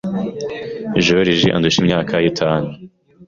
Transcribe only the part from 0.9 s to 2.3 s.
Joriji andusha imyaka